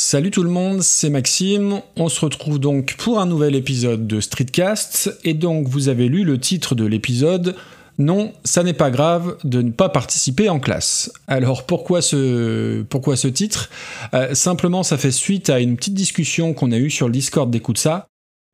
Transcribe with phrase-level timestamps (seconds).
[0.00, 1.82] Salut tout le monde, c'est Maxime.
[1.96, 5.18] On se retrouve donc pour un nouvel épisode de Streetcast.
[5.24, 7.56] Et donc, vous avez lu le titre de l'épisode.
[7.98, 11.12] Non, ça n'est pas grave de ne pas participer en classe.
[11.26, 12.84] Alors pourquoi ce,
[13.26, 13.70] titre?
[14.14, 17.50] Euh, Simplement, ça fait suite à une petite discussion qu'on a eue sur le Discord
[17.50, 18.06] d'Écoute ça,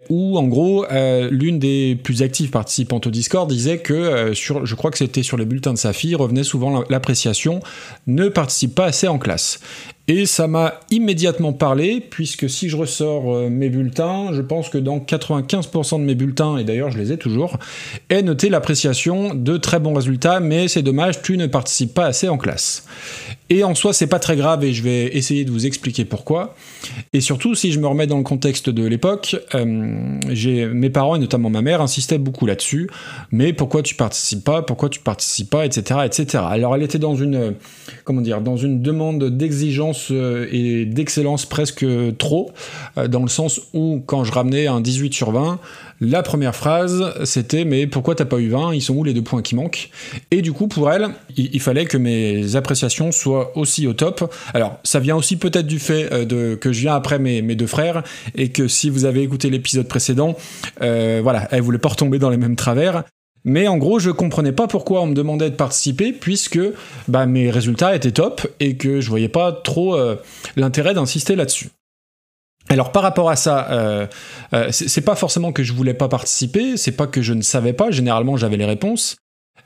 [0.08, 4.74] où en gros euh, l'une des plus actives participantes au Discord disait que euh, je
[4.74, 7.61] crois que c'était sur les bulletins de sa fille revenait souvent l'appréciation
[8.06, 9.61] ne participe pas assez en classe.
[10.07, 14.76] Et ça m'a immédiatement parlé, puisque si je ressors euh, mes bulletins, je pense que
[14.76, 17.58] dans 95% de mes bulletins, et d'ailleurs je les ai toujours,
[18.11, 22.29] est noté l'appréciation de très bons résultats, mais c'est dommage, tu ne participes pas assez
[22.29, 22.85] en classe.
[23.50, 26.54] Et en soi, c'est pas très grave et je vais essayer de vous expliquer pourquoi.
[27.12, 31.18] Et surtout, si je me remets dans le contexte de l'époque, euh, mes parents et
[31.18, 32.91] notamment ma mère insistaient beaucoup là-dessus.
[33.33, 34.62] Mais pourquoi tu participes pas?
[34.62, 35.67] Pourquoi tu participes pas?
[35.67, 36.00] Etc.
[36.05, 36.42] Etc.
[36.47, 37.55] Alors, elle était dans une,
[38.05, 41.84] comment dire, dans une demande d'exigence euh, et d'excellence presque
[42.19, 42.50] trop,
[42.98, 45.59] euh, dans le sens où quand je ramenais un 18 sur 20,
[46.00, 49.22] la première phrase, c'était mais pourquoi t'as pas eu 20 Ils sont où les deux
[49.22, 49.91] points qui manquent?
[50.31, 54.33] Et du coup, pour elle, il, fallait que mes appréciations soient aussi au top.
[54.53, 57.67] Alors, ça vient aussi peut-être du fait euh, de, que je viens après mes, deux
[57.67, 58.03] frères
[58.34, 60.37] et que si vous avez écouté l'épisode précédent,
[60.81, 63.05] voilà, elle voulait pas retomber dans les mêmes travers.
[63.45, 66.61] Mais en gros, je comprenais pas pourquoi on me demandait de participer, puisque
[67.09, 70.17] bah, mes résultats étaient top et que je voyais pas trop euh,
[70.56, 71.69] l'intérêt d'insister là-dessus.
[72.70, 74.06] Alors par rapport à ça, euh,
[74.55, 77.75] euh, c'est pas forcément que je voulais pas participer, c'est pas que je ne savais
[77.75, 79.17] pas, généralement j'avais les réponses,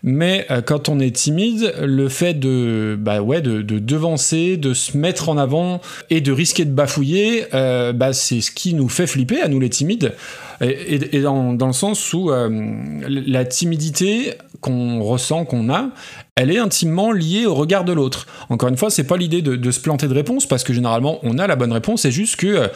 [0.03, 4.97] mais euh, quand on est timide, le fait de, bah ouais, de, devancer, de se
[4.97, 9.41] mettre en avant et de risquer de bafouiller, bah c'est ce qui nous fait flipper
[9.41, 10.15] à nous les timides.
[10.61, 15.91] Et, dans, le sens où la timidité qu'on ressent, qu'on a,
[16.37, 18.27] elle est intimement liée au regard de l'autre.
[18.48, 21.39] Encore une fois, c'est pas l'idée de, se planter de réponse, parce que généralement on
[21.39, 22.70] a la bonne réponse, c'est juste que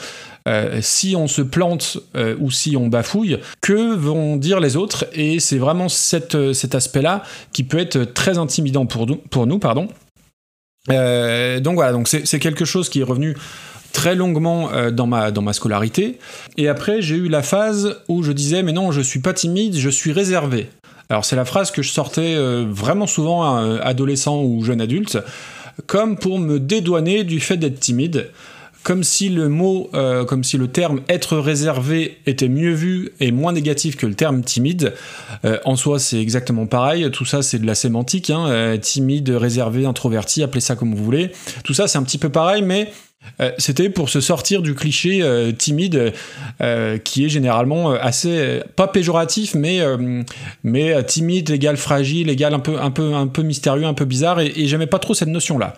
[0.48, 5.06] euh, si on se plante euh, ou si on bafouille, que vont dire les autres?
[5.12, 6.34] Et c'est vraiment cet
[6.74, 9.06] aspect-là qui peut être très intimidant pour
[9.46, 9.58] nous.
[9.58, 9.88] Pardon.
[10.90, 13.36] Euh, donc voilà, donc c'est quelque chose qui est revenu
[13.92, 16.18] très longuement dans, ma, dans ma scolarité.
[16.56, 19.76] Et après, j'ai eu la phase où je disais, mais non, je suis pas timide,
[19.76, 20.70] je suis réservé.
[21.12, 25.18] Alors c'est la phrase que je sortais vraiment souvent adolescent ou jeune adulte,
[25.86, 28.30] comme pour me dédouaner du fait d'être timide
[28.82, 33.30] comme si le mot, euh, comme si le terme être réservé était mieux vu et
[33.30, 34.92] moins négatif que le terme timide.
[35.44, 37.08] Euh, en soi, c'est exactement pareil.
[37.12, 38.30] Tout ça, c'est de la sémantique.
[38.30, 38.46] Hein.
[38.48, 41.30] Euh, timide, réservé, introverti, appelez ça comme vous voulez.
[41.64, 42.92] Tout ça, c'est un petit peu pareil, mais
[43.58, 45.22] c'était pour se sortir du cliché
[45.58, 46.12] timide
[47.04, 49.80] qui est généralement assez pas péjoratif mais
[50.62, 54.40] mais timide égale fragile égale un peu un peu un peu mystérieux un peu bizarre
[54.40, 55.74] et, j'aimais pas trop cette notion là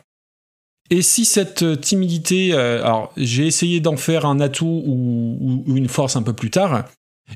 [0.91, 5.89] et si cette euh, timidité, euh, alors j'ai essayé d'en faire un atout ou, une
[5.89, 6.85] force un peu plus tard,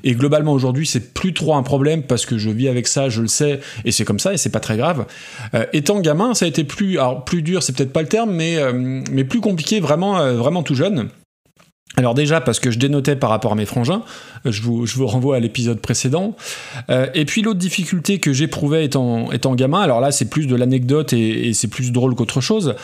[0.03, 3.21] et globalement aujourd'hui c'est plus trop un problème parce que je vis avec ça, je
[3.21, 5.05] le sais, et c'est comme ça et c'est pas très grave.
[5.53, 8.57] Euh, étant gamin, ça a été plus, plus dur, c'est peut-être pas le terme, mais
[8.73, 11.09] mais plus compliqué vraiment vraiment tout jeune.
[11.99, 14.03] Alors déjà parce que je dénotais par rapport à mes frangins,
[14.45, 16.33] euh, je vous, renvoie à l'épisode précédent.
[16.89, 21.11] Euh, et puis l'autre difficulté que j'éprouvais étant, gamin, alors là c'est plus de l'anecdote
[21.11, 22.75] et, c'est plus drôle qu'autre chose,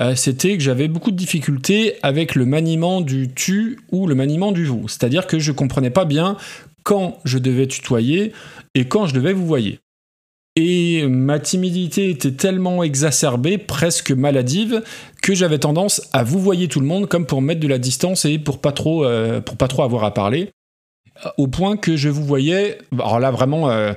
[0.00, 4.50] euh, c'était que j'avais beaucoup de difficultés avec le maniement du tu ou le maniement
[4.50, 4.88] du vous.
[4.88, 6.36] C'est-à-dire que je comprenais pas bien
[6.82, 8.32] quand je devais tutoyer
[8.74, 9.78] et quand je devais vous voyer.
[10.56, 14.84] Et ma timidité était tellement exacerbée, presque maladive,
[15.20, 18.24] que j'avais tendance à vous voyer tout le monde comme pour mettre de la distance
[18.24, 20.50] et pour pas trop, euh, pas trop avoir à parler.
[21.38, 23.94] Au point que je vous voyais, alors là vraiment, euh,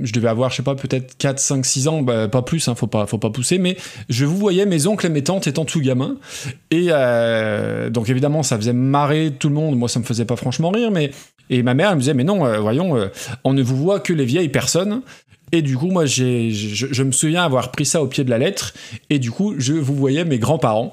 [0.00, 2.74] je devais avoir, je sais pas, peut-être 4, 5, 6 ans, bah, pas plus, hein,
[2.74, 3.76] faut, pas, faut pas pousser, mais
[4.08, 6.16] je vous voyais mes oncles et mes tantes étant tout gamins.
[6.72, 9.76] Et euh, donc évidemment, ça faisait marrer tout le monde.
[9.76, 11.12] Moi, ça me faisait pas franchement rire, mais.
[11.50, 13.10] Et ma mère, elle me disait, mais non, voyons,
[13.44, 15.02] on ne vous voit que les vieilles personnes.
[15.54, 18.74] Et du coup, moi, je, me souviens avoir pris ça au pied de la lettre.
[19.08, 20.90] Et du coup, je vous voyais mes grands-parents.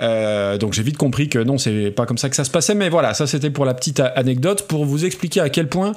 [0.00, 2.76] Euh, donc j'ai vite compris que non, c'est pas comme ça que ça se passait.
[2.76, 5.94] Mais voilà, ça c'était pour la petite anecdote, pour vous expliquer à quel point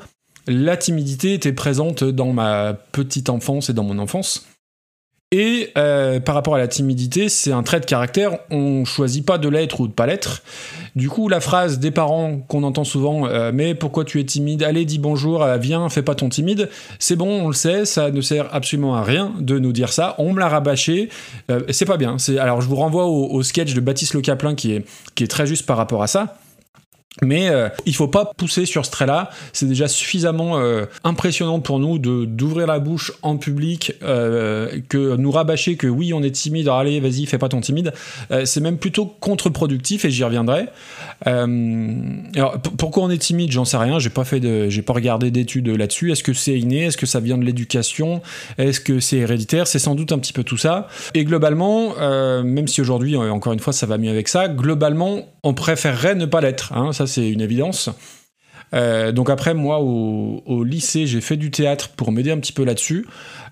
[0.48, 4.48] la timidité était présente dans ma petite enfance et dans mon enfance.
[5.34, 9.38] Et euh, par rapport à la timidité, c'est un trait de caractère, on choisit pas
[9.38, 10.42] de l'être ou de pas l'être.
[10.96, 14.64] Du coup, la phrase des parents qu'on entend souvent, euh, mais pourquoi tu es timide?
[14.64, 16.70] Allez, dis bonjour, euh, viens, fais pas ton timide.
[16.98, 20.16] C'est bon, on le sait, ça ne sert absolument à rien de nous dire ça.
[20.18, 21.10] On me l'a rabâché,
[21.72, 22.16] c'est pas bien.
[22.40, 24.86] Alors, je vous renvoie au, sketch de Baptiste Le Caplin qui est,
[25.16, 26.38] qui est très juste par rapport à ça.
[27.24, 29.30] Mais euh, il faut pas pousser sur ce trait-là.
[29.54, 35.16] C'est déjà suffisamment euh, impressionnant pour nous de d'ouvrir la bouche en public, euh, que
[35.16, 36.68] nous rabâcher que oui, on est timide.
[36.70, 37.94] allez, vas-y, fais pas ton timide.
[38.46, 40.66] c'est même plutôt contre-productif et j'y reviendrai.
[41.26, 44.00] alors pourquoi on est timide, j'en sais rien.
[44.00, 46.12] J'ai pas fait j'ai pas regardé d'études là-dessus.
[46.12, 46.86] Est-ce que c'est inné?
[46.86, 48.22] Est-ce que ça vient de l'éducation?
[48.58, 49.68] Est-ce que c'est héréditaire?
[49.68, 50.88] C'est sans doute un petit peu tout ça.
[51.14, 51.96] Et globalement,
[52.44, 56.26] même si aujourd'hui, encore une fois, ça va mieux avec ça, globalement, on préférerait ne
[56.26, 56.74] pas l'être.
[56.74, 57.90] Hein, c'est une évidence.
[58.74, 62.64] Euh, donc après, moi, au, lycée, j'ai fait du théâtre pour m'aider un petit peu
[62.64, 63.06] là-dessus.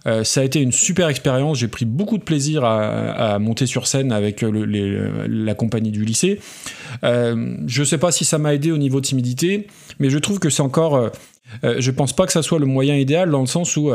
[0.08, 1.60] Euh, ça a été une super expérience.
[1.60, 6.40] J'ai pris beaucoup de plaisir à, monter sur scène avec la compagnie du lycée.
[7.04, 9.68] Euh, je ne sais pas si ça m'a aidé au niveau timidité,
[10.00, 11.12] mais je trouve que c'est encore...
[11.64, 13.92] je pense pas que ça soit le moyen idéal dans le sens où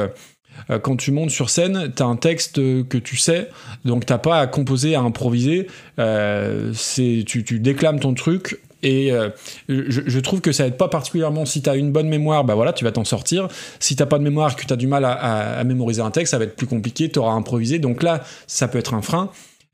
[0.83, 3.49] quand tu montes sur scène, tu as un texte que tu sais,
[3.85, 5.67] donc t'as pas à composer, à improviser.
[5.97, 9.31] tu, déclames ton truc et euh,
[9.69, 12.73] je, trouve que ça aide pas particulièrement si tu as une bonne mémoire, bah voilà,
[12.73, 13.49] tu vas t'en sortir.
[13.79, 16.39] Si t'as pas de mémoire, que tu as du mal à, mémoriser un texte, ça
[16.39, 17.79] va être plus compliqué, tu auras improvisé.
[17.79, 19.31] Donc là, ça peut être un frein.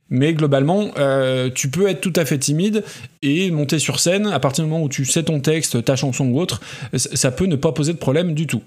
[0.09, 2.85] Mais globalement, euh, tu peux être tout à fait timide
[3.23, 6.29] et monter sur scène à partir du moment où tu sais ton texte, ta chanson
[6.29, 6.61] ou autre,
[6.95, 8.63] ça peut ne pas poser de problème du tout.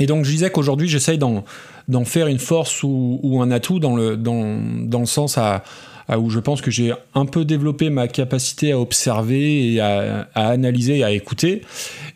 [0.00, 4.16] Et donc je disais qu'aujourd'hui j'essaye d'en faire une force ou, un atout dans le,
[4.16, 5.62] dans, dans le sens à,
[6.06, 10.28] ah, où je pense que j'ai un peu développé ma capacité à observer et à,
[10.34, 11.62] analyser et à écouter.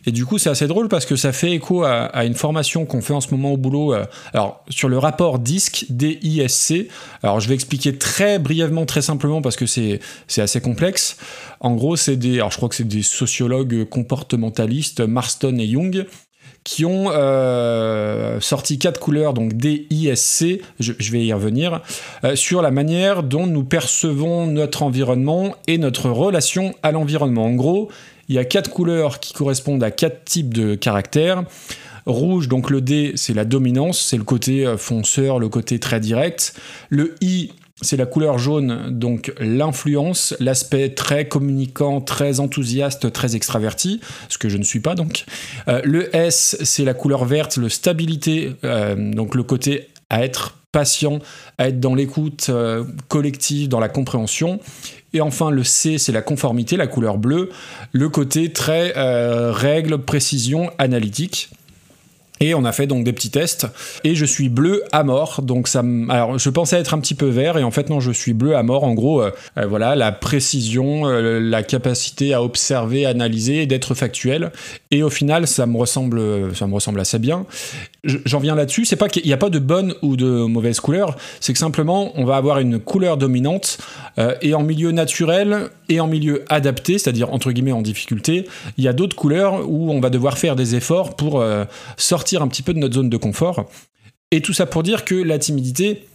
[0.04, 3.00] Et du coup, c'est assez drôle parce que ça fait écho à, une formation qu'on
[3.00, 3.94] fait en ce moment au boulot.
[3.94, 4.04] Euh,
[4.34, 6.88] alors, sur le rapport DISC, D-I-S-C.
[7.22, 10.00] Alors, je vais expliquer très brièvement, très simplement parce que c'est
[10.36, 11.16] assez complexe.
[11.60, 16.06] En gros, c'est des, alors je crois que c'est des sociologues comportementalistes, Marston et Young,
[16.68, 21.80] qui ont euh, sorti quatre couleurs, donc D, I, S, C, je, vais y revenir,
[22.24, 27.46] euh, sur la manière dont nous percevons notre environnement et notre relation à l'environnement.
[27.46, 27.88] En gros,
[28.28, 31.44] il y a quatre couleurs qui correspondent à quatre types de caractères.
[32.04, 36.00] Rouge, donc le D, c'est la dominance, c'est le côté euh, fonceur, le côté très
[36.00, 36.54] direct.
[36.90, 44.00] Le I, c'est la couleur jaune, donc l'influence, l'aspect très communicant, très enthousiaste, très extraverti,
[44.28, 45.24] ce que je ne suis pas donc.
[45.68, 50.56] Euh, le S, c'est la couleur verte, le stabilité, euh, donc le côté à être
[50.72, 51.20] patient,
[51.58, 54.60] à être dans l'écoute euh, collective, dans la compréhension.
[55.14, 57.48] Et enfin, le C, c'est la conformité, la couleur bleue,
[57.92, 58.92] le côté très
[59.50, 61.48] règle, précision, analytique.
[62.40, 63.66] Et on a fait donc des petits tests.
[64.04, 65.42] Et je suis bleu à mort.
[65.42, 67.58] Donc ça Alors je pensais être un petit peu vert.
[67.58, 68.84] Et en fait, non, je suis bleu à mort.
[68.84, 74.52] En gros, euh, euh, voilà, la précision, euh, la capacité à observer, analyser d'être factuel.
[74.90, 77.46] Et au final, ça me ressemble, ça me ressemble assez bien.
[78.04, 78.84] J'en viens là-dessus.
[78.84, 81.16] C'est pas qu'il n'y a pas de bonne ou de mauvaise couleur.
[81.40, 83.78] C'est que simplement, on va avoir une couleur dominante.
[84.40, 88.46] et en milieu naturel et en milieu adapté, c'est-à-dire entre guillemets en difficulté,
[88.76, 91.44] il y a d'autres couleurs où on va devoir faire des efforts pour
[91.96, 93.68] sortir un petit peu de notre zone de confort.
[94.30, 96.06] Et tout ça pour dire que la timidité,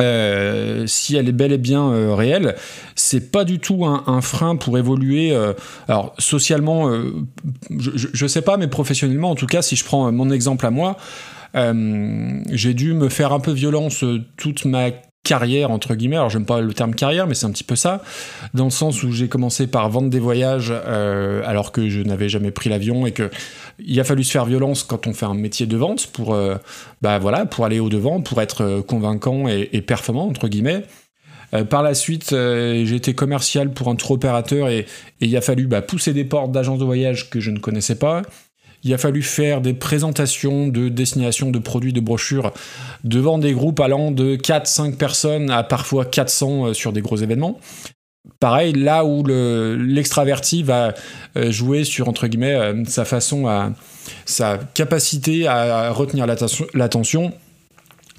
[0.00, 2.56] euh, si elle est bel et bien euh, réelle,
[2.94, 5.32] c'est pas du tout un, frein pour évoluer.
[5.32, 5.52] Euh,
[5.88, 6.90] alors socialement,
[7.70, 10.70] je, je, sais pas, mais professionnellement, en tout cas, si je prends mon exemple à
[10.70, 10.96] moi,
[11.54, 14.04] j'ai dû me faire un peu violence
[14.36, 14.90] toute ma
[15.26, 16.16] carrière entre guillemets.
[16.16, 18.02] Alors j'aime pas le terme carrière, mais c'est un petit peu ça,
[18.54, 22.28] dans le sens où j'ai commencé par vendre des voyages euh, alors que je n'avais
[22.28, 23.28] jamais pris l'avion et que
[23.78, 26.56] il a fallu se faire violence quand on fait un métier de vente pour euh,
[27.02, 30.82] bah voilà pour aller au devant, pour être euh, convaincant et, performant entre guillemets.
[31.70, 34.86] par la suite, j'ai été commercial pour un tour opérateur et,
[35.20, 38.22] il a fallu bah, pousser des portes d'agences de voyage que je ne connaissais pas.
[38.86, 42.52] Il a fallu faire des présentations de destinations de produits, de brochures
[43.02, 47.58] devant des groupes allant de 4-5 personnes à parfois 400 euh, sur des gros événements.
[48.38, 50.94] Pareil, là où l'extraverti va
[51.36, 53.72] euh, jouer sur, entre guillemets, euh, sa façon à,
[54.24, 57.32] sa capacité à retenir l'attention,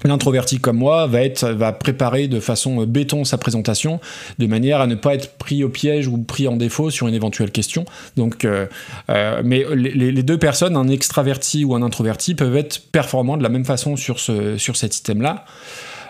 [0.04, 4.00] L'introverti comme moi va, être, va préparer de façon béton sa présentation
[4.38, 7.14] de manière à ne pas être pris au piège ou pris en défaut sur une
[7.14, 7.84] éventuelle question.
[8.16, 8.66] Donc, euh,
[9.10, 13.48] euh, mais les, deux personnes, un extraverti ou un introverti, peuvent être performants de la
[13.48, 14.98] même façon sur, ce, sur cet.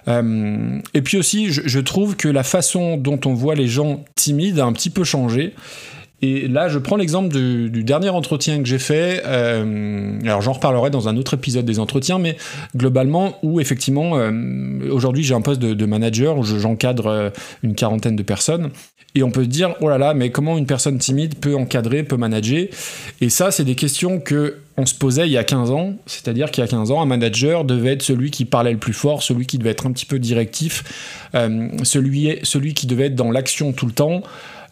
[0.08, 4.58] Euh, et puis aussi, je, trouve que la façon dont on voit les gens timides
[4.58, 5.54] a un petit peu changé.
[6.20, 9.22] Et là, je prends l'exemple du, dernier entretien que j'ai fait.
[9.24, 12.36] Euh, alors, j'en reparlerai dans un autre épisode des entretiens, mais
[12.76, 14.32] globalement, où effectivement, euh,
[14.90, 17.30] aujourd'hui, j'ai un poste de, manager où j'encadre euh,
[17.62, 18.70] une quarantaine de personnes.
[19.14, 22.02] Et on peut se dire, oh là là, mais comment une personne timide peut encadrer,
[22.02, 22.66] peut manager?
[23.20, 25.92] Et ça, c'est des questions que on se posait il y a 15 ans.
[26.06, 28.94] C'est-à-dire qu'il y a 15 ans, un manager devait être celui qui parlait le plus
[28.94, 31.28] fort, celui qui devait être un petit peu directif,
[31.82, 34.22] celui, celui qui devait être dans l'action tout le temps.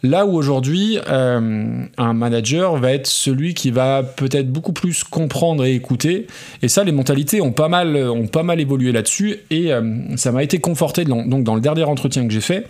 [0.03, 5.65] Là où aujourd'hui, euh, un manager va être celui qui va peut-être beaucoup plus comprendre
[5.65, 6.27] et écouter.
[6.61, 9.37] Et ça, les mentalités ont pas mal, ont pas mal évolué là-dessus.
[9.49, 12.67] Et euh, ça m'a été conforté donc, dans le dernier entretien que j'ai fait,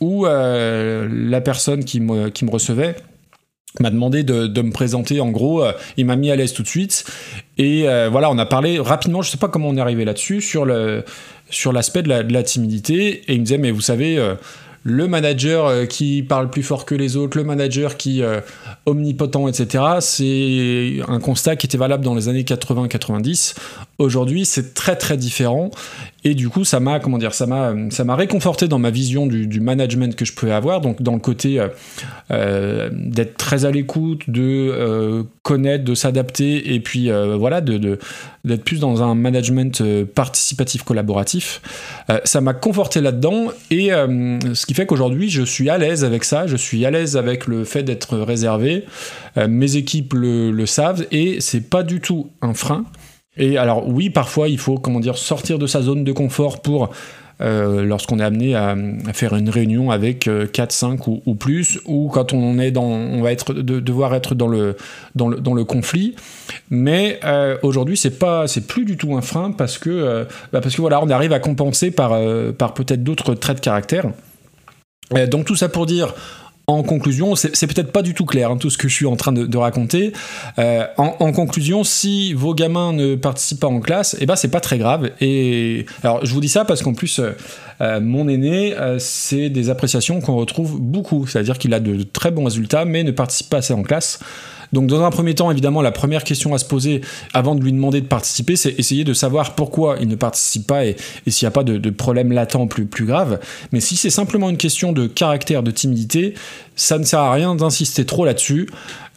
[0.00, 2.96] où euh, la personne qui me, qui me recevait
[3.78, 5.62] m'a demandé de, de, me présenter en gros,
[5.96, 7.04] il m'a mis à l'aise tout de suite
[7.56, 10.64] et voilà on a parlé rapidement, je sais pas comment on est arrivé là-dessus sur
[10.64, 11.04] le
[11.50, 14.18] sur l'aspect de la, timidité et il me disait mais vous savez
[14.82, 18.40] le manager euh, qui parle plus fort que les autres, le manager qui euh,
[18.86, 19.84] omnipotent, etc.
[20.00, 23.56] C'est un constat qui était valable dans les années 80-90.
[24.00, 25.70] Aujourd'hui, c'est très très différent.
[26.24, 29.26] Et du coup, ça m'a, comment dire, ça m'a, ça m'a réconforté dans ma vision
[29.26, 30.80] du, management que je pouvais avoir.
[30.80, 31.68] Donc, dans le côté euh,
[32.30, 38.80] euh, d'être très à l'écoute, de euh, connaître, de s'adapter, et puis voilà, d'être plus
[38.80, 39.82] dans un management
[40.14, 41.60] participatif collaboratif.
[42.24, 46.46] ça m'a conforté là-dedans, et ce qui fait qu'aujourd'hui, je suis à l'aise avec ça.
[46.46, 48.86] Je suis à l'aise avec le fait d'être réservé.
[49.36, 52.86] mes équipes le, le savent, et c'est pas du tout un frein.
[53.40, 56.90] Et alors oui, parfois il faut comment dire sortir de sa zone de confort pour
[57.40, 58.76] euh, lorsqu'on est amené à,
[59.14, 63.22] faire une réunion avec 4, euh, 5 ou, plus, ou quand on est dans, on
[63.22, 64.76] va être de, devoir être dans le,
[65.14, 66.14] dans le, dans le conflit.
[66.68, 70.76] Mais euh, aujourd'hui, c'est pas, c'est plus du tout un frein parce que, bah parce
[70.76, 72.12] que voilà, on arrive à compenser par,
[72.58, 74.04] par peut-être d'autres traits de caractère.
[75.28, 76.12] donc tout ça pour dire,
[76.72, 79.16] en conclusion, c'est peut-être pas du tout clair hein, tout ce que je suis en
[79.16, 80.12] train de, raconter.
[80.58, 84.60] Euh, en, conclusion, si vos gamins ne participent pas en classe, eh ben c'est pas
[84.60, 85.10] très grave.
[85.20, 87.32] Et alors je vous dis ça parce qu'en plus, euh,
[87.80, 91.26] euh, mon aîné, c'est des appréciations qu'on retrouve beaucoup.
[91.26, 94.20] C'est-à-dire qu'il a de très bons résultats, mais ne participe pas assez en classe.
[94.72, 97.00] Donc dans un premier temps, évidemment, la première question à se poser
[97.34, 100.86] avant de lui demander de participer, c'est essayer de savoir pourquoi il ne participe pas
[100.86, 100.96] et,
[101.26, 103.40] s'il n'y a pas de, problème latent plus, grave.
[103.72, 106.34] Mais si c'est simplement une question de caractère, de timidité,
[106.76, 108.68] ça ne sert à rien d'insister trop là-dessus.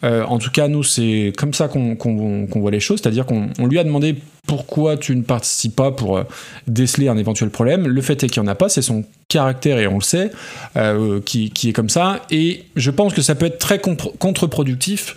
[0.02, 3.78] Euh, en tout cas, nous, c'est comme ça qu'on voit les choses, c'est-à-dire qu'on lui
[3.78, 6.24] a demandé pourquoi tu ne participes pas pour euh,
[6.66, 7.86] déceler un éventuel problème.
[7.86, 10.30] Le fait est qu'il n'y en a pas, c'est son caractère, et on le sait,
[10.76, 12.20] euh, qui, est comme ça.
[12.30, 15.14] Et je pense que ça peut être très contre-productif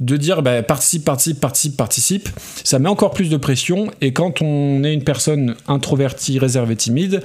[0.00, 2.28] de dire bah, participe, participe, participe, participe,
[2.64, 3.90] ça met encore plus de pression.
[4.00, 7.22] Et quand on est une personne introvertie, réservée, timide,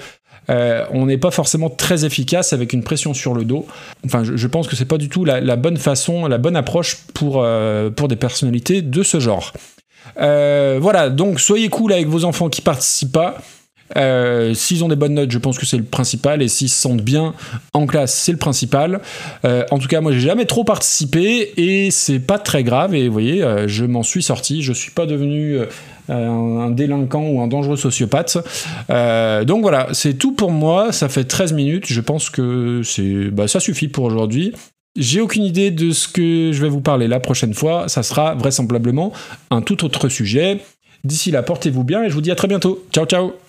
[0.50, 3.66] euh, on n'est pas forcément très efficace avec une pression sur le dos.
[4.06, 7.42] Enfin, je, pense que c'est pas du tout la, bonne façon, la bonne approche pour,
[7.42, 9.54] euh, pour des personnalités de ce genre.
[10.20, 13.38] Euh, voilà, donc soyez cool avec vos enfants qui participent pas.
[13.98, 16.42] Euh, s'ils ont des bonnes notes, je pense que c'est le principal.
[16.42, 17.34] Et s'ils se sentent bien
[17.74, 19.02] en classe, c'est le principal.
[19.46, 22.96] Euh, en tout cas, moi, j'ai jamais trop participé et c'est pas très grave.
[22.96, 24.62] Et vous voyez, euh, je m'en suis sorti.
[24.62, 25.58] Je suis pas devenu
[26.10, 28.38] un, délinquant ou un dangereux sociopathe.
[28.90, 30.92] donc voilà, c'est tout pour moi.
[30.92, 31.86] Ça fait 13 minutes.
[31.88, 32.82] Je pense que
[33.30, 34.54] bah, ça suffit pour aujourd'hui.
[34.96, 37.88] J'ai aucune idée de ce que je vais vous parler la prochaine fois.
[37.88, 39.12] Ça sera vraisemblablement
[39.50, 40.60] un tout autre sujet.
[41.04, 42.86] D'ici là, portez-vous bien et je vous dis à très bientôt.
[42.92, 43.43] Ciao, ciao